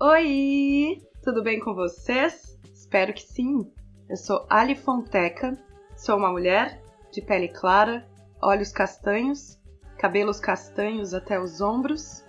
[0.00, 1.02] Oi!
[1.24, 2.56] Tudo bem com vocês?
[2.72, 3.68] Espero que sim.
[4.08, 5.58] Eu sou Ali Fonteca,
[5.96, 6.80] sou uma mulher
[7.10, 8.08] de pele clara,
[8.40, 9.60] olhos castanhos,
[9.98, 12.24] cabelos castanhos até os ombros.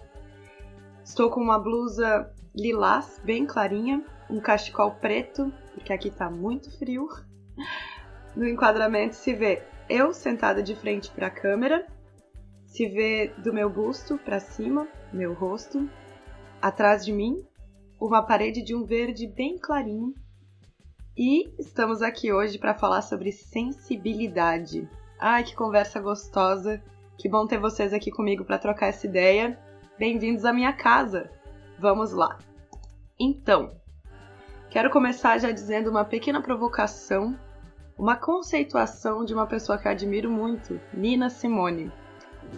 [1.04, 7.08] Estou com uma blusa lilás, bem clarinha, um cachecol preto, porque aqui tá muito frio.
[8.36, 11.86] No enquadramento se vê eu sentada de frente para a câmera,
[12.66, 15.88] se vê do meu busto para cima, meu rosto,
[16.60, 17.46] atrás de mim,
[18.00, 20.14] uma parede de um verde bem clarinho.
[21.18, 24.88] E estamos aqui hoje para falar sobre sensibilidade.
[25.20, 26.82] Ai, que conversa gostosa!
[27.18, 29.60] Que bom ter vocês aqui comigo para trocar essa ideia.
[29.98, 31.30] Bem-vindos à minha casa.
[31.78, 32.40] Vamos lá.
[33.20, 33.76] Então,
[34.70, 37.38] quero começar já dizendo uma pequena provocação
[38.00, 41.92] uma conceituação de uma pessoa que eu admiro muito, Nina Simone,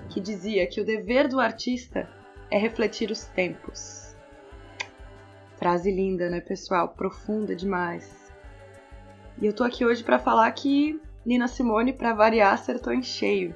[0.08, 2.08] que dizia que o dever do artista
[2.52, 4.01] é refletir os tempos.
[5.62, 6.90] Frase linda, né, pessoal?
[6.90, 8.34] Profunda demais.
[9.40, 13.54] E eu tô aqui hoje para falar que Nina Simone, para variar, acertou em cheio.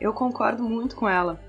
[0.00, 1.40] Eu concordo muito com ela.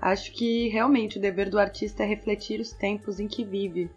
[0.00, 3.88] Acho que realmente o dever do artista é refletir os tempos em que vive.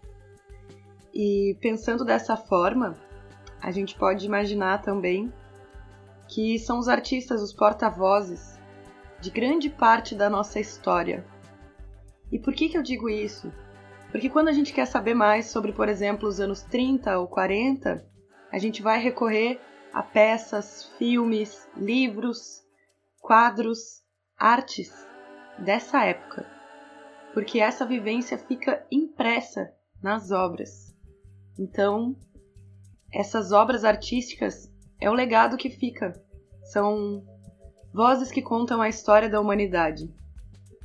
[1.12, 2.96] E pensando dessa forma,
[3.60, 5.34] a gente pode imaginar também
[6.28, 8.60] que são os artistas os porta-vozes
[9.20, 11.26] de grande parte da nossa história.
[12.32, 13.52] E por que, que eu digo isso?
[14.12, 18.06] Porque quando a gente quer saber mais sobre, por exemplo, os anos 30 ou 40,
[18.52, 19.60] a gente vai recorrer
[19.94, 22.64] a peças, filmes, livros,
[23.22, 24.04] quadros,
[24.38, 24.92] artes
[25.58, 26.46] dessa época.
[27.34, 29.72] Porque essa vivência fica impressa
[30.02, 30.96] nas obras.
[31.58, 32.16] Então,
[33.14, 36.14] essas obras artísticas é o legado que fica.
[36.64, 37.24] São
[37.94, 40.12] vozes que contam a história da humanidade.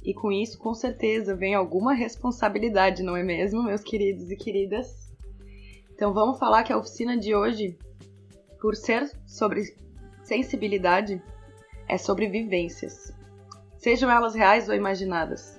[0.04, 5.10] E com isso, com certeza, vem alguma responsabilidade, não é mesmo, meus queridos e queridas?
[5.94, 7.78] Então vamos falar que a oficina de hoje,
[8.60, 9.62] por ser sobre
[10.22, 11.22] sensibilidade,
[11.88, 13.12] é sobre vivências,
[13.78, 15.59] sejam elas reais ou imaginadas.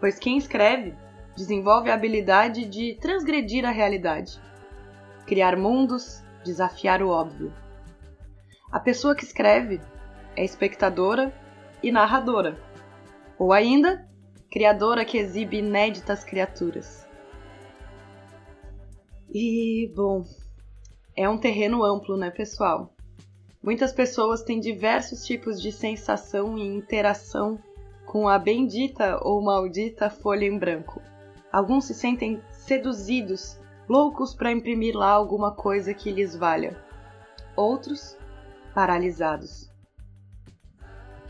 [0.00, 0.94] Pois quem escreve
[1.36, 4.40] desenvolve a habilidade de transgredir a realidade
[5.26, 7.52] criar mundos, desafiar o óbvio.
[8.70, 9.80] A pessoa que escreve
[10.36, 11.32] é espectadora
[11.82, 12.58] e narradora,
[13.38, 14.08] ou ainda,
[14.50, 17.06] criadora que exibe inéditas criaturas.
[19.32, 20.24] E, bom,
[21.16, 22.94] é um terreno amplo, né, pessoal?
[23.62, 27.58] Muitas pessoas têm diversos tipos de sensação e interação
[28.04, 31.00] com a bendita ou maldita folha em branco.
[31.50, 36.76] Alguns se sentem seduzidos loucos para imprimir lá alguma coisa que lhes valha.
[37.56, 38.18] Outros,
[38.74, 39.71] paralisados.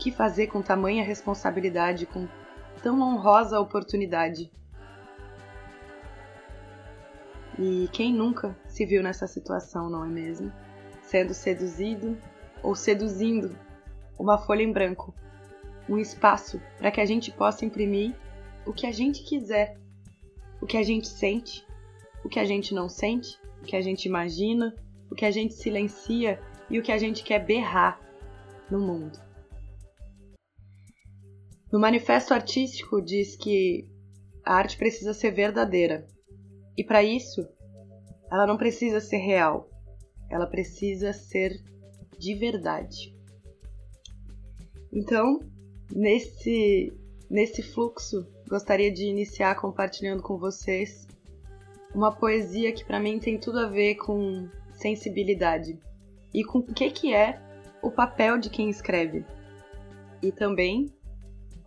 [0.03, 2.27] Que fazer com tamanha responsabilidade, com
[2.81, 4.51] tão honrosa oportunidade?
[7.57, 10.51] E quem nunca se viu nessa situação, não é mesmo?
[11.03, 12.17] Sendo seduzido
[12.61, 13.57] ou seduzindo
[14.19, 15.15] uma folha em branco,
[15.87, 18.13] um espaço para que a gente possa imprimir
[18.65, 19.77] o que a gente quiser,
[20.59, 21.65] o que a gente sente,
[22.25, 24.75] o que a gente não sente, o que a gente imagina,
[25.09, 28.01] o que a gente silencia e o que a gente quer berrar
[28.69, 29.22] no mundo.
[31.73, 33.89] No manifesto artístico diz que
[34.45, 36.05] a arte precisa ser verdadeira.
[36.77, 37.49] E para isso,
[38.31, 39.67] ela não precisa ser real.
[40.29, 41.59] Ela precisa ser
[42.19, 43.17] de verdade.
[44.91, 45.39] Então,
[45.91, 46.93] nesse
[47.27, 51.07] nesse fluxo, gostaria de iniciar compartilhando com vocês
[51.95, 55.79] uma poesia que para mim tem tudo a ver com sensibilidade
[56.31, 57.41] e com o que que é
[57.81, 59.25] o papel de quem escreve
[60.21, 60.93] e também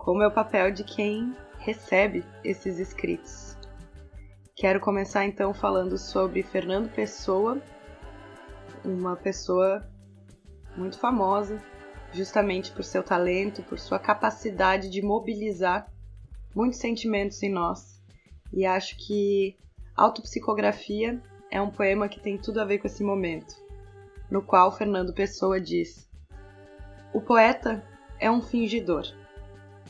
[0.06, 3.56] como é o papel de quem recebe esses escritos.
[4.54, 7.60] Quero começar então falando sobre Fernando Pessoa,
[8.84, 9.84] uma pessoa
[10.76, 11.60] muito famosa,
[12.12, 15.92] justamente por seu talento, por sua capacidade de mobilizar
[16.54, 18.00] muitos sentimentos em nós.
[18.52, 19.58] E acho que
[19.96, 21.20] Autopsicografia
[21.50, 23.56] é um poema que tem tudo a ver com esse momento,
[24.30, 26.08] no qual Fernando Pessoa diz:
[27.12, 27.84] O poeta
[28.20, 29.25] é um fingidor.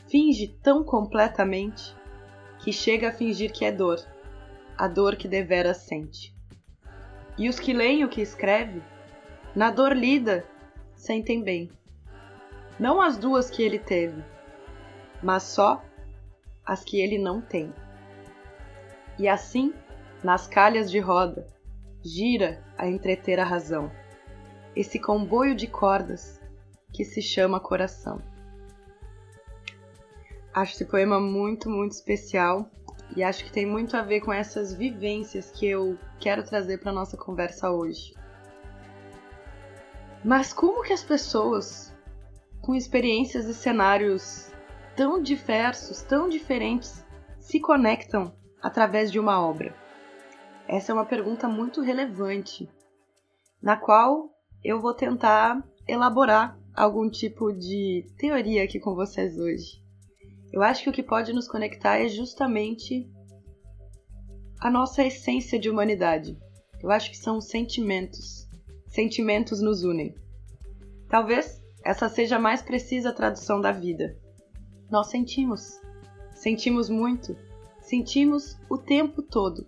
[0.09, 1.95] Finge tão completamente
[2.59, 3.99] que chega a fingir que é dor,
[4.77, 6.33] a dor que devera sente.
[7.37, 8.81] E os que leem o que escreve,
[9.53, 10.45] na dor lida,
[10.95, 11.69] sentem bem.
[12.79, 14.23] Não as duas que ele teve,
[15.21, 15.83] mas só
[16.65, 17.73] as que ele não tem.
[19.19, 19.73] E assim,
[20.23, 21.47] nas calhas de roda,
[22.03, 23.91] gira a entreter a razão,
[24.75, 26.39] esse comboio de cordas
[26.93, 28.21] que se chama coração.
[30.57, 32.67] Acho esse poema muito, muito especial
[33.15, 36.91] e acho que tem muito a ver com essas vivências que eu quero trazer para
[36.91, 38.15] nossa conversa hoje.
[40.25, 41.95] Mas como que as pessoas
[42.59, 44.51] com experiências e cenários
[44.95, 47.05] tão diversos, tão diferentes,
[47.39, 49.75] se conectam através de uma obra?
[50.67, 52.67] Essa é uma pergunta muito relevante,
[53.61, 54.31] na qual
[54.63, 59.85] eu vou tentar elaborar algum tipo de teoria aqui com vocês hoje.
[60.57, 63.07] Eu acho que o que pode nos conectar é justamente
[64.59, 66.35] a nossa essência de humanidade.
[66.81, 68.49] Eu acho que são sentimentos.
[68.87, 70.15] Sentimentos nos unem.
[71.07, 74.17] Talvez essa seja a mais precisa tradução da vida.
[74.89, 75.79] Nós sentimos.
[76.33, 77.37] Sentimos muito.
[77.79, 79.67] Sentimos o tempo todo.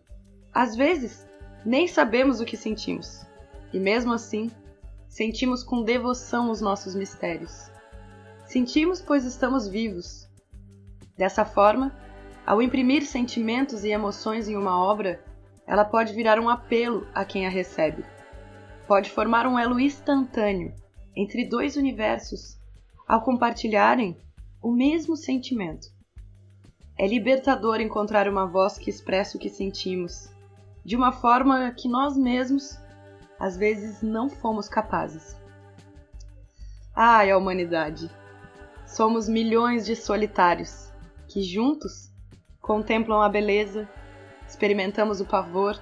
[0.51, 1.24] Às vezes,
[1.63, 3.27] nem sabemos o que sentimos.
[3.71, 4.50] E mesmo assim,
[5.07, 7.69] sentimos com devoção os nossos mistérios.
[8.44, 10.27] Sentimos pois estamos vivos,
[11.19, 11.94] Dessa forma,
[12.48, 15.21] ao imprimir sentimentos e emoções em uma obra,
[15.68, 18.06] ela pode virar um apelo a quem a recebe.
[18.88, 20.74] Pode formar um elo instantâneo
[21.13, 22.57] entre dois universos
[23.06, 24.18] ao compartilharem
[24.63, 25.89] o mesmo sentimento.
[26.98, 30.33] É libertador encontrar uma voz que expressa o que sentimos,
[30.86, 32.80] de uma forma que nós mesmos
[33.38, 35.36] às vezes não fomos capazes.
[36.95, 38.10] Ai, a humanidade!
[38.86, 40.88] Somos milhões de solitários
[41.30, 42.12] que juntos
[42.60, 43.88] contemplam a beleza,
[44.48, 45.80] experimentamos o pavor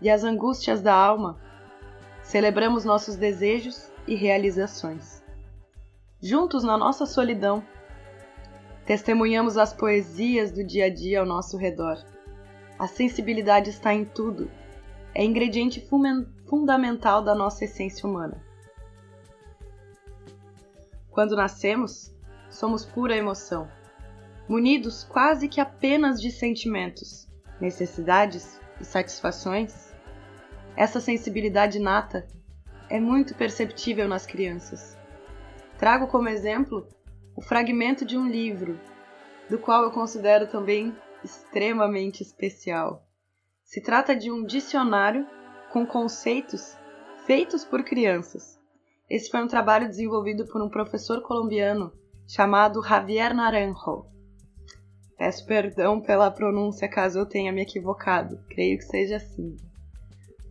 [0.00, 1.36] e as angústias da alma,
[2.22, 5.22] celebramos nossos desejos e realizações.
[6.22, 7.62] Juntos na nossa solidão,
[8.86, 11.98] testemunhamos as poesias do dia a dia ao nosso redor.
[12.78, 14.48] A sensibilidade está em tudo,
[15.12, 15.84] é ingrediente
[16.46, 18.40] fundamental da nossa essência humana.
[21.10, 22.14] Quando nascemos,
[22.48, 23.68] somos pura emoção
[24.48, 27.28] munidos quase que apenas de sentimentos,
[27.60, 29.94] necessidades e satisfações,
[30.74, 32.26] essa sensibilidade nata
[32.88, 34.96] é muito perceptível nas crianças.
[35.76, 36.88] Trago como exemplo
[37.36, 38.80] o fragmento de um livro,
[39.50, 43.06] do qual eu considero também extremamente especial.
[43.62, 45.26] Se trata de um dicionário
[45.70, 46.76] com conceitos
[47.26, 48.58] feitos por crianças.
[49.10, 51.92] Esse foi um trabalho desenvolvido por um professor colombiano
[52.26, 54.17] chamado Javier Naranjo.
[55.18, 59.56] Peço perdão pela pronúncia caso eu tenha me equivocado, creio que seja assim.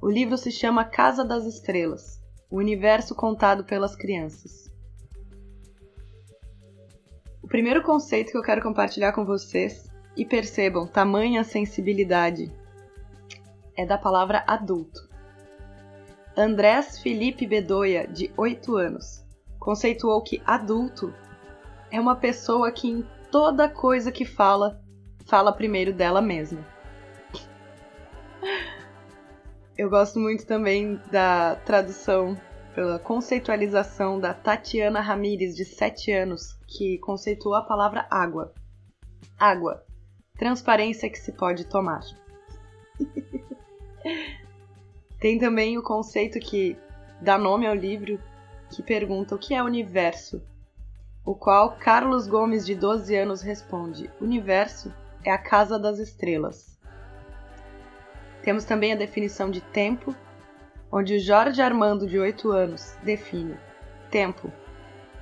[0.02, 2.22] O livro se chama Casa das Estrelas
[2.52, 4.70] O Universo Contado pelas Crianças.
[7.42, 12.52] O primeiro conceito que eu quero compartilhar com vocês, e percebam tamanha sensibilidade,
[13.76, 15.08] é da palavra adulto.
[16.36, 19.24] Andrés Felipe Bedoya, de 8 anos,
[19.60, 21.14] conceituou que adulto
[21.90, 23.06] é uma pessoa que
[23.38, 24.82] toda coisa que fala,
[25.28, 26.66] fala primeiro dela mesma.
[29.78, 32.36] Eu gosto muito também da tradução,
[32.74, 38.56] pela conceitualização da Tatiana Ramires, de 7 anos, que conceituou a palavra água.
[39.38, 39.86] Água.
[40.40, 42.02] Transparência que se pode tomar.
[45.22, 46.76] Tem também o conceito que
[47.22, 48.20] dá nome ao livro,
[48.72, 50.42] que pergunta o que é universo
[51.28, 54.94] o qual Carlos Gomes, de 12 anos, responde: Universo
[55.26, 56.80] é a casa das estrelas.
[58.44, 60.16] Temos também a definição de tempo,
[60.90, 63.60] onde o Jorge Armando, de 8 anos, define:
[64.10, 64.50] tempo,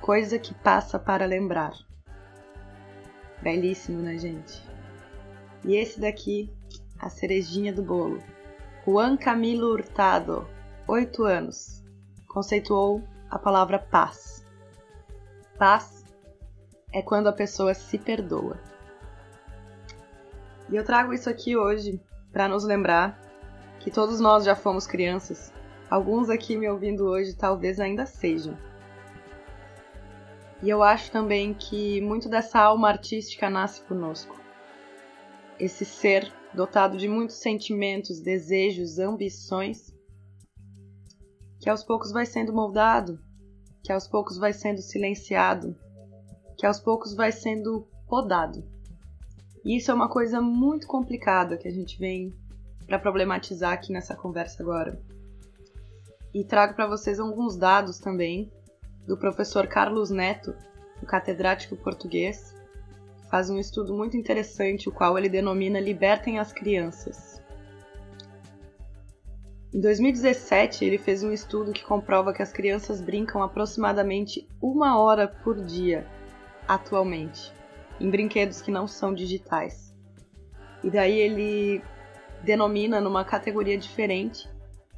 [0.00, 1.72] coisa que passa para lembrar.
[3.42, 4.62] Belíssimo, né, gente?
[5.64, 6.48] E esse daqui,
[7.00, 8.22] a cerejinha do bolo.
[8.84, 10.48] Juan Camilo Hurtado,
[10.86, 11.82] 8 anos,
[12.28, 14.46] conceituou a palavra paz.
[15.58, 15.95] Paz
[16.96, 18.58] é quando a pessoa se perdoa.
[20.70, 22.00] E eu trago isso aqui hoje
[22.32, 23.20] para nos lembrar
[23.78, 25.52] que todos nós já fomos crianças.
[25.90, 28.56] Alguns aqui me ouvindo hoje talvez ainda sejam.
[30.62, 34.40] E eu acho também que muito dessa alma artística nasce conosco.
[35.60, 39.94] Esse ser dotado de muitos sentimentos, desejos, ambições,
[41.60, 43.20] que aos poucos vai sendo moldado,
[43.84, 45.76] que aos poucos vai sendo silenciado,
[46.56, 48.64] que aos poucos vai sendo podado.
[49.64, 52.34] E isso é uma coisa muito complicada que a gente vem
[52.86, 55.00] para problematizar aqui nessa conversa agora.
[56.32, 58.50] E trago para vocês alguns dados também
[59.06, 60.54] do professor Carlos Neto,
[61.02, 62.54] o catedrático português,
[63.18, 67.42] que faz um estudo muito interessante, o qual ele denomina Libertem as Crianças.
[69.74, 75.28] Em 2017, ele fez um estudo que comprova que as crianças brincam aproximadamente uma hora
[75.28, 76.06] por dia
[76.68, 77.52] atualmente,
[78.00, 79.94] em brinquedos que não são digitais.
[80.82, 81.82] E daí ele
[82.42, 84.48] denomina numa categoria diferente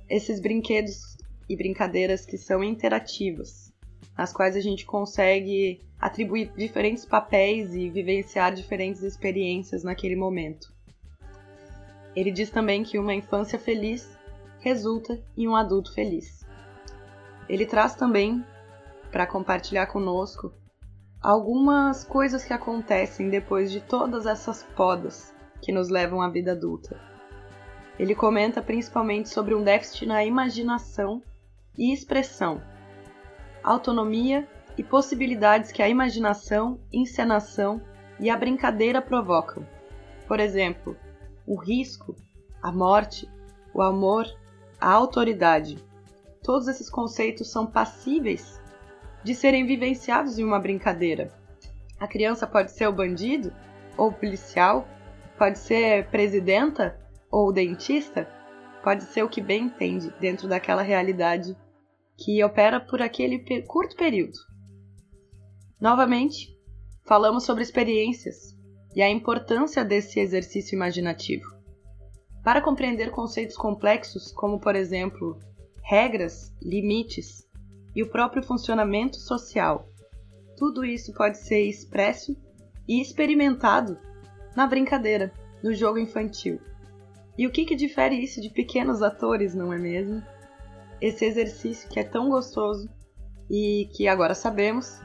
[0.09, 1.17] esses brinquedos
[1.49, 3.73] e brincadeiras que são interativas,
[4.17, 10.73] nas quais a gente consegue atribuir diferentes papéis e vivenciar diferentes experiências naquele momento.
[12.15, 14.17] Ele diz também que uma infância feliz
[14.61, 16.45] resulta em um adulto feliz.
[17.49, 18.45] Ele traz também
[19.11, 20.53] para compartilhar conosco
[21.29, 26.99] algumas coisas que acontecem depois de todas essas podas que nos levam à vida adulta.
[27.99, 31.23] Ele comenta principalmente sobre um déficit na imaginação
[31.77, 32.63] e expressão,
[33.63, 37.79] autonomia e possibilidades que a imaginação, encenação
[38.19, 39.67] e a brincadeira provocam.
[40.27, 40.97] Por exemplo,
[41.47, 42.17] o risco,
[42.63, 43.31] a morte,
[43.75, 44.25] o amor,
[44.81, 45.77] a autoridade.
[46.43, 48.59] Todos esses conceitos são passíveis
[49.29, 51.31] de serem vivenciados em uma brincadeira.
[52.01, 53.53] A criança pode ser o bandido
[53.95, 54.89] ou o policial,
[55.37, 56.99] pode ser presidenta
[57.31, 58.27] ou dentista,
[58.83, 61.55] pode ser o que bem entende dentro daquela realidade
[62.17, 64.39] que opera por aquele curto período.
[65.79, 66.49] Novamente,
[67.07, 68.57] falamos sobre experiências
[68.97, 71.55] e a importância desse exercício imaginativo.
[72.43, 75.39] Para compreender conceitos complexos, como por exemplo
[75.83, 77.47] regras, limites
[77.99, 79.89] e o próprio funcionamento social,
[80.57, 82.37] tudo isso pode ser expresso
[82.87, 83.99] e experimentado
[84.55, 85.33] na brincadeira,
[85.65, 86.61] no jogo infantil.
[87.37, 90.23] E o que, que difere isso de pequenos atores, não é mesmo?
[91.01, 92.89] Esse exercício que é tão gostoso
[93.51, 95.01] e que agora sabemos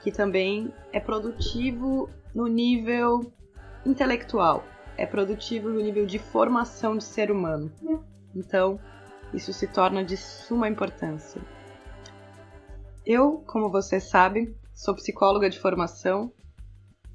[0.00, 3.32] que também é produtivo no nível
[3.84, 4.62] intelectual,
[4.96, 7.72] é produtivo no nível de formação de ser humano.
[8.36, 8.78] Então,
[9.34, 11.42] isso se torna de suma importância.
[13.04, 16.32] Eu, como você sabe, sou psicóloga de formação,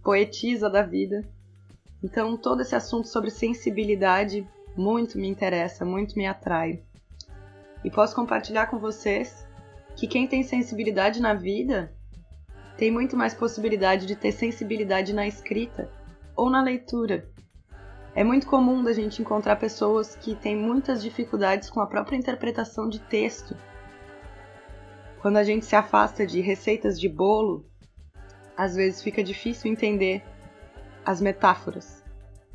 [0.03, 1.27] poetisa da vida,
[2.03, 6.81] então todo esse assunto sobre sensibilidade muito me interessa, muito me atrai.
[7.83, 9.47] E posso compartilhar com vocês
[9.95, 11.93] que quem tem sensibilidade na vida
[12.77, 15.89] tem muito mais possibilidade de ter sensibilidade na escrita
[16.35, 17.29] ou na leitura.
[18.13, 22.89] É muito comum da gente encontrar pessoas que têm muitas dificuldades com a própria interpretação
[22.89, 23.55] de texto.
[25.25, 27.65] Quando a gente se afasta de receitas de bolo,
[28.55, 30.23] às vezes fica difícil entender
[31.03, 32.03] as metáforas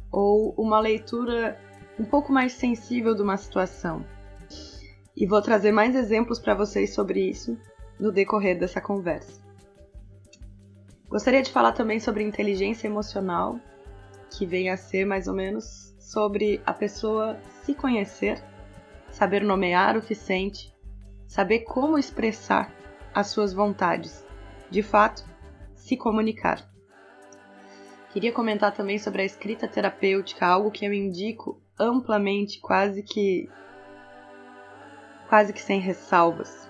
[0.09, 1.59] ou uma leitura
[1.99, 4.07] um pouco mais sensível de uma situação.
[5.17, 7.59] E vou trazer mais exemplos para vocês sobre isso
[7.99, 9.43] no decorrer dessa conversa.
[11.09, 13.59] Gostaria de falar também sobre inteligência emocional,
[14.31, 18.41] que vem a ser mais ou menos sobre a pessoa se conhecer,
[19.11, 20.73] saber nomear o que sente,
[21.31, 22.75] saber como expressar
[23.15, 24.27] as suas vontades,
[24.69, 25.25] de fato,
[25.77, 26.69] se comunicar.
[28.13, 33.49] Queria comentar também sobre a escrita terapêutica, algo que eu indico amplamente, quase que
[35.29, 36.69] quase que sem ressalvas.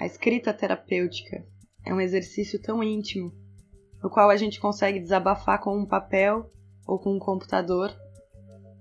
[0.00, 1.46] A escrita terapêutica
[1.84, 3.30] é um exercício tão íntimo
[4.02, 6.50] no qual a gente consegue desabafar com um papel
[6.86, 7.94] ou com um computador,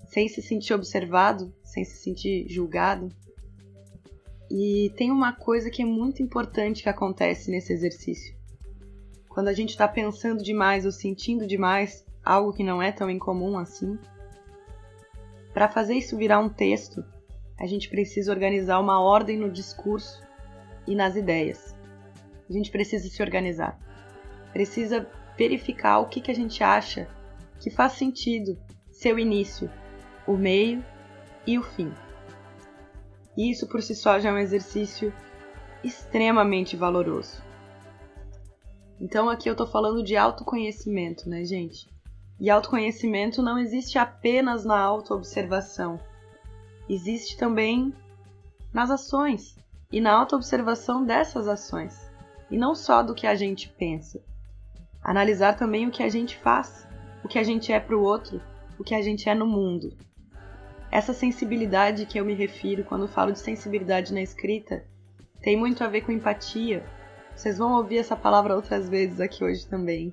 [0.07, 3.09] sem se sentir observado, sem se sentir julgado.
[4.49, 8.35] E tem uma coisa que é muito importante que acontece nesse exercício.
[9.27, 13.57] Quando a gente está pensando demais ou sentindo demais algo que não é tão incomum
[13.57, 13.97] assim,
[15.53, 17.03] para fazer isso virar um texto,
[17.59, 20.21] a gente precisa organizar uma ordem no discurso
[20.87, 21.75] e nas ideias.
[22.49, 23.79] A gente precisa se organizar
[24.57, 27.07] precisa verificar o que, que a gente acha
[27.59, 28.57] que faz sentido
[28.91, 29.69] ser o início,
[30.25, 30.83] o meio
[31.45, 31.93] e o fim.
[33.37, 35.13] E isso por si só já é um exercício
[35.83, 37.43] extremamente valoroso.
[38.99, 41.87] Então aqui eu estou falando de autoconhecimento, né, gente?
[42.39, 45.99] E autoconhecimento não existe apenas na autoobservação.
[46.89, 47.93] Existe também
[48.73, 49.55] nas ações
[49.91, 52.11] e na autoobservação dessas ações,
[52.49, 54.19] e não só do que a gente pensa.
[55.01, 56.87] Analisar também o que a gente faz,
[57.23, 58.41] o que a gente é para o outro,
[58.79, 59.95] o que a gente é no mundo.
[60.97, 64.83] Essa sensibilidade que eu me refiro quando falo de sensibilidade na escrita
[65.43, 66.83] tem muito a ver com empatia.
[67.35, 70.11] Vocês vão ouvir essa palavra outras vezes aqui hoje também.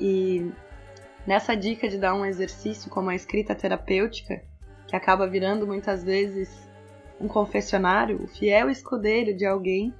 [0.00, 0.50] E
[1.26, 4.42] nessa dica de dar um exercício como a escrita terapêutica,
[4.86, 6.66] que acaba virando muitas vezes
[7.20, 9.92] um confessionário, o fiel escudeiro de alguém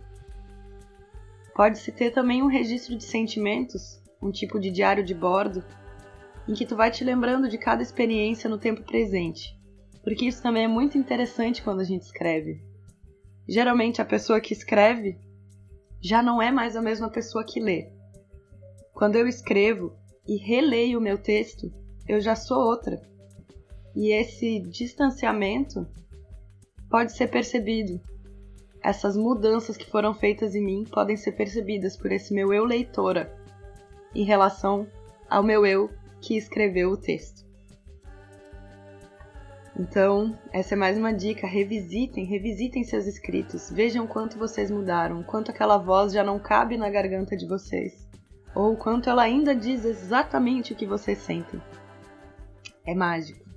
[1.54, 5.62] Pode-se ter também um registro de sentimentos, um tipo de diário de bordo,
[6.50, 9.56] em que tu vai te lembrando de cada experiência no tempo presente,
[10.02, 12.60] porque isso também é muito interessante quando a gente escreve.
[13.48, 15.16] Geralmente a pessoa que escreve
[16.02, 17.92] já não é mais a mesma pessoa que lê.
[18.92, 19.94] Quando eu escrevo
[20.26, 21.72] e releio o meu texto,
[22.08, 23.00] eu já sou outra.
[23.94, 25.86] E esse distanciamento
[26.90, 28.00] pode ser percebido.
[28.82, 33.32] Essas mudanças que foram feitas em mim podem ser percebidas por esse meu eu leitora
[34.12, 34.88] em relação
[35.28, 37.48] ao meu eu que escreveu o texto.
[39.78, 41.46] Então, essa é mais uma dica.
[41.46, 43.70] Revisitem, revisitem seus escritos.
[43.70, 48.06] Vejam quanto vocês mudaram, quanto aquela voz já não cabe na garganta de vocês,
[48.54, 51.60] ou quanto ela ainda diz exatamente o que vocês sentem.
[52.86, 53.48] É mágico.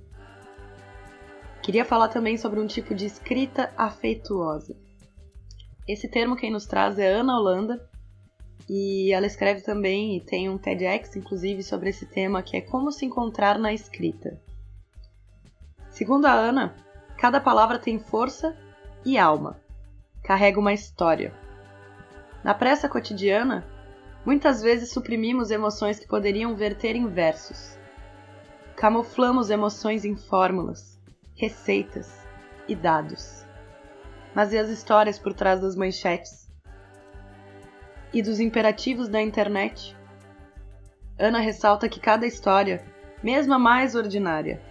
[1.62, 4.74] Queria falar também sobre um tipo de escrita afetuosa.
[5.86, 7.86] Esse termo quem nos traz é Ana Holanda,
[8.68, 12.90] e ela escreve também e tem um TEDx, inclusive, sobre esse tema que é como
[12.90, 14.40] se encontrar na escrita.
[15.90, 16.74] Segundo a Ana,
[17.18, 18.56] cada palavra tem força
[19.04, 19.60] e alma,
[20.22, 21.32] carrega uma história.
[22.42, 23.66] Na pressa cotidiana,
[24.24, 27.78] muitas vezes suprimimos emoções que poderiam verter em versos.
[28.76, 30.98] Camuflamos emoções em fórmulas,
[31.36, 32.26] receitas
[32.66, 33.44] e dados.
[34.34, 36.43] Mas e as histórias por trás das manchetes?
[38.14, 39.96] E dos imperativos da internet?
[41.18, 42.84] Ana ressalta que cada história,
[43.24, 44.62] mesmo a mais ordinária,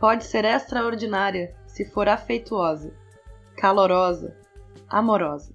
[0.00, 2.94] pode ser extraordinária se for afeituosa,
[3.58, 4.34] calorosa,
[4.88, 5.54] amorosa.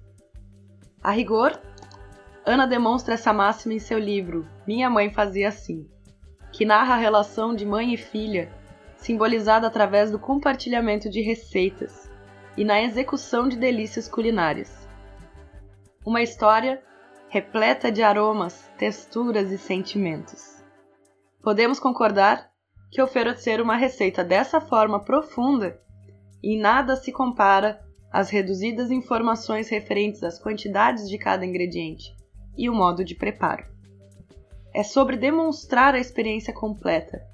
[1.02, 1.60] A rigor,
[2.46, 5.84] Ana demonstra essa máxima em seu livro Minha Mãe Fazia Assim,
[6.52, 8.48] que narra a relação de mãe e filha,
[8.96, 12.08] simbolizada através do compartilhamento de receitas
[12.56, 14.86] e na execução de delícias culinárias.
[16.06, 16.80] Uma história
[17.32, 20.62] repleta de aromas, texturas e sentimentos.
[21.42, 22.50] Podemos concordar
[22.90, 25.80] que oferecer uma receita dessa forma profunda
[26.44, 32.14] em nada se compara às reduzidas informações referentes às quantidades de cada ingrediente
[32.54, 33.64] e o modo de preparo.
[34.74, 37.26] É sobre demonstrar a experiência completa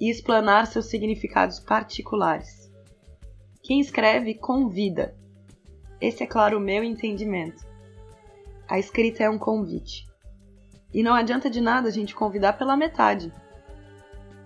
[0.00, 2.68] e explanar seus significados particulares.
[3.62, 5.16] Quem escreve convida.
[6.00, 7.72] Esse é claro o meu entendimento.
[8.68, 10.06] A escrita é um convite.
[10.92, 13.32] E não adianta de nada a gente convidar pela metade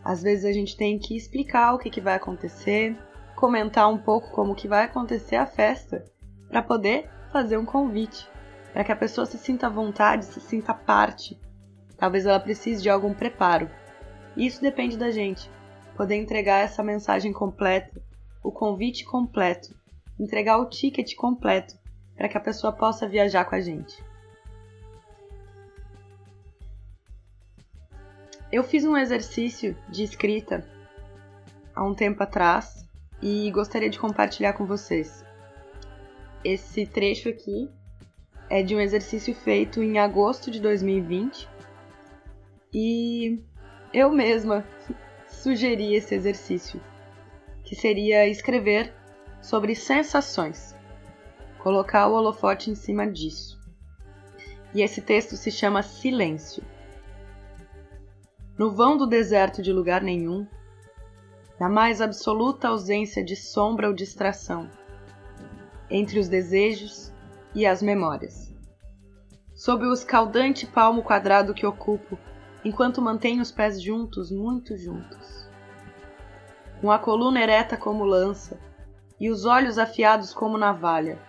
[0.08, 2.96] às vezes a gente tem que explicar o que, que vai acontecer,
[3.36, 6.02] comentar um pouco como que vai acontecer a festa,
[6.48, 8.26] para poder fazer um convite,
[8.72, 11.38] para que a pessoa se sinta à vontade, se sinta parte.
[11.98, 13.70] Talvez ela precise de algum preparo.
[14.34, 15.50] Isso depende da gente.
[15.94, 18.00] Poder entregar essa mensagem completa,
[18.42, 19.74] o convite completo,
[20.18, 21.74] entregar o ticket completo,
[22.16, 24.02] para que a pessoa possa viajar com a gente.
[28.50, 30.66] Eu fiz um exercício de escrita
[31.74, 32.82] há um tempo atrás
[33.20, 35.22] e gostaria de compartilhar com vocês.
[36.42, 37.70] Esse trecho aqui
[38.48, 41.46] é de um exercício feito em agosto de 2020
[42.72, 43.38] e
[43.92, 44.66] eu mesma
[45.28, 46.80] sugeri esse exercício,
[47.62, 48.94] que seria escrever
[49.42, 50.74] sobre sensações,
[51.58, 53.60] colocar o holofote em cima disso.
[54.74, 56.64] E esse texto se chama Silêncio
[58.58, 60.44] no vão do deserto de lugar nenhum,
[61.60, 64.68] na mais absoluta ausência de sombra ou distração,
[65.88, 67.12] entre os desejos
[67.54, 68.52] e as memórias.
[69.54, 72.18] Sob o escaldante palmo quadrado que ocupo,
[72.64, 75.48] enquanto mantenho os pés juntos, muito juntos.
[76.80, 78.58] Com a coluna ereta como lança
[79.20, 81.20] e os olhos afiados como navalha.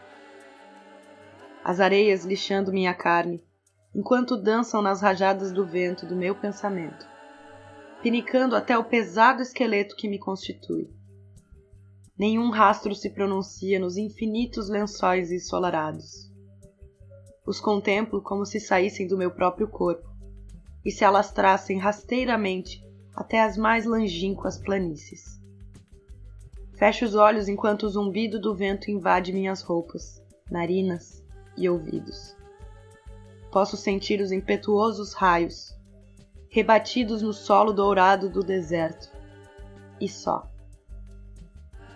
[1.63, 3.44] As areias lixando minha carne,
[3.94, 7.19] enquanto dançam nas rajadas do vento do meu pensamento
[8.02, 10.90] pinicando até o pesado esqueleto que me constitui.
[12.18, 16.30] Nenhum rastro se pronuncia nos infinitos lençóis ensolarados.
[17.46, 20.08] Os contemplo como se saíssem do meu próprio corpo
[20.86, 22.84] e se alastrassem rasteiramente
[23.16, 25.40] até as mais longínquas planícies.
[26.78, 31.22] Fecho os olhos enquanto o zumbido do vento invade minhas roupas, narinas
[31.58, 32.36] e ouvidos.
[33.52, 35.78] Posso sentir os impetuosos raios
[36.50, 39.12] rebatidos no solo dourado do deserto.
[40.02, 40.50] E só.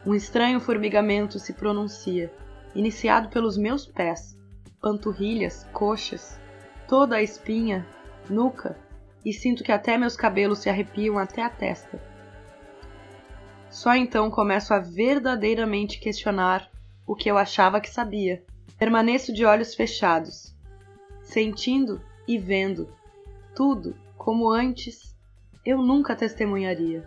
[0.06, 2.32] Um estranho formigamento se pronuncia,
[2.76, 4.38] iniciado pelos meus pés,
[4.82, 6.40] panturrilhas, coxas,
[6.88, 7.88] toda a espinha,
[8.30, 8.78] nuca,
[9.26, 12.02] e sinto que até meus cabelos se arrepiam até a testa.
[13.70, 16.70] Só então começo a verdadeiramente questionar
[17.08, 18.44] o que eu achava que sabia.
[18.78, 20.54] Permaneço de olhos fechados,
[21.22, 22.90] sentindo e vendo
[23.56, 25.14] tudo como antes,
[25.66, 27.06] eu nunca testemunharia.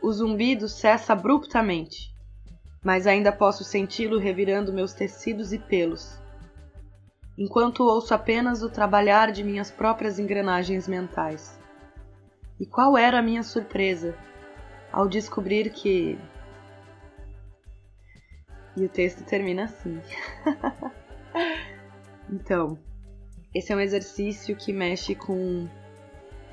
[0.00, 2.14] O zumbido cessa abruptamente,
[2.84, 6.22] mas ainda posso senti-lo revirando meus tecidos e pelos,
[7.36, 11.58] enquanto ouço apenas o trabalhar de minhas próprias engrenagens mentais.
[12.60, 14.16] E qual era a minha surpresa
[14.92, 16.16] ao descobrir que.
[18.76, 20.00] E o texto termina assim.
[22.30, 22.78] então,
[23.52, 25.68] esse é um exercício que mexe com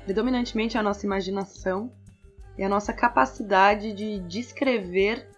[0.06, 1.92] predominantemente a nossa imaginação
[2.56, 5.28] e a nossa capacidade de descrever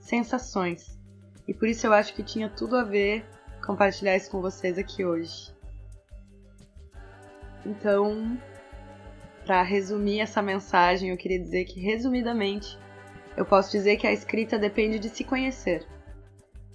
[0.00, 0.98] sensações.
[1.46, 3.26] E por isso eu acho que tinha tudo a ver
[3.64, 5.54] compartilhar isso com vocês aqui hoje.
[7.66, 8.40] Então,
[9.44, 12.78] para resumir essa mensagem, eu queria dizer que, resumidamente,
[13.36, 15.86] eu posso dizer que a escrita depende de se conhecer,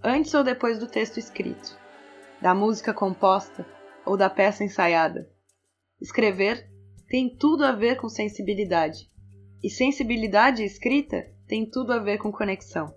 [0.04, 1.76] antes ou depois do texto escrito,
[2.40, 3.66] da música composta
[4.06, 5.28] ou da peça ensaiada.
[6.00, 6.71] Escrever
[7.12, 9.12] tem tudo a ver com sensibilidade,
[9.62, 12.96] e sensibilidade escrita tem tudo a ver com conexão.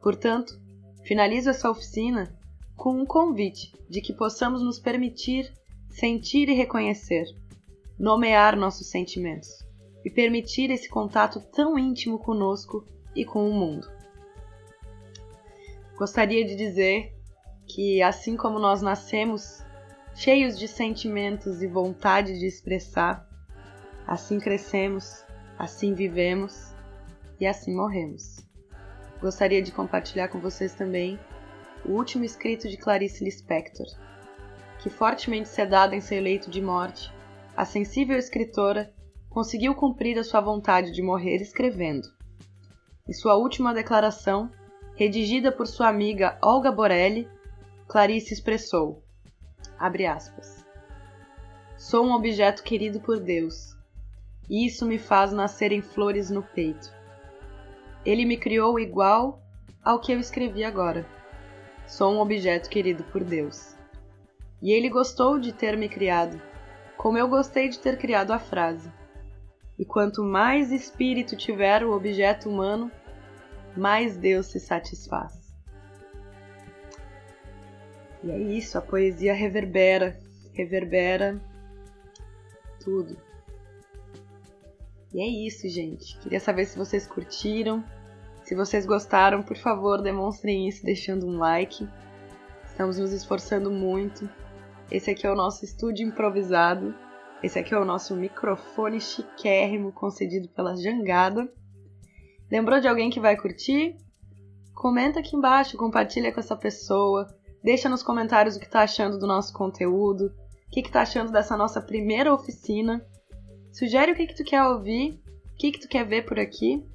[0.00, 0.56] Portanto,
[1.02, 2.38] finalizo essa oficina
[2.76, 5.52] com um convite de que possamos nos permitir
[5.90, 7.26] sentir e reconhecer,
[7.98, 9.48] nomear nossos sentimentos
[10.04, 13.90] e permitir esse contato tão íntimo conosco e com o mundo.
[15.98, 17.12] Gostaria de dizer
[17.66, 19.65] que, assim como nós nascemos
[20.16, 23.28] cheios de sentimentos e vontade de expressar,
[24.06, 25.22] assim crescemos,
[25.58, 26.74] assim vivemos
[27.38, 28.38] e assim morremos.
[29.20, 31.20] Gostaria de compartilhar com vocês também
[31.84, 33.86] o último escrito de Clarice Lispector,
[34.78, 37.12] que fortemente sedada em seu leito de morte,
[37.54, 38.94] a sensível escritora
[39.28, 42.08] conseguiu cumprir a sua vontade de morrer escrevendo.
[43.06, 44.50] Em sua última declaração,
[44.94, 47.28] redigida por sua amiga Olga Borelli,
[47.86, 49.05] Clarice expressou:
[49.78, 50.64] aspas,
[51.76, 53.76] Sou um objeto querido por Deus,
[54.48, 56.90] e isso me faz nascer em flores no peito.
[58.04, 59.42] Ele me criou igual
[59.84, 61.06] ao que eu escrevi agora.
[61.86, 63.76] Sou um objeto querido por Deus.
[64.62, 66.40] E ele gostou de ter me criado,
[66.96, 68.90] como eu gostei de ter criado a frase.
[69.78, 72.90] E quanto mais espírito tiver o objeto humano,
[73.76, 75.45] mais Deus se satisfaz.
[78.26, 80.18] E é isso, a poesia reverbera,
[80.52, 81.40] reverbera
[82.82, 83.16] tudo.
[85.14, 86.18] E é isso, gente.
[86.18, 87.84] Queria saber se vocês curtiram,
[88.42, 91.88] se vocês gostaram, por favor, demonstrem isso deixando um like.
[92.64, 94.28] Estamos nos esforçando muito.
[94.90, 96.92] Esse aqui é o nosso estúdio improvisado.
[97.44, 101.48] Esse aqui é o nosso microfone chiquérrimo concedido pela Jangada.
[102.50, 103.96] Lembrou de alguém que vai curtir?
[104.74, 107.35] Comenta aqui embaixo, compartilha com essa pessoa.
[107.66, 110.26] Deixa nos comentários o que está achando do nosso conteúdo,
[110.68, 113.04] o que está achando dessa nossa primeira oficina.
[113.72, 115.20] Sugere o que, que tu quer ouvir,
[115.52, 116.86] o que, que tu quer ver por aqui.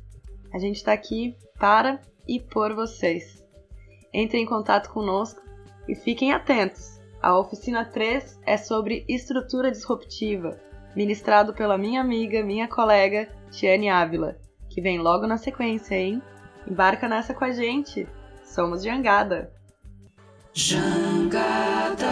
[0.53, 3.45] A gente está aqui para e por vocês.
[4.13, 5.41] Entrem em contato conosco
[5.89, 7.01] e fiquem atentos.
[7.21, 10.57] A oficina 3 é sobre estrutura disruptiva,
[10.95, 14.37] ministrado pela minha amiga, minha colega, Tiane Ávila,
[14.69, 16.21] que vem logo na sequência, hein?
[16.65, 18.07] Embarca nessa com a gente.
[18.45, 19.51] Somos Jangada.
[20.53, 22.11] Jangada.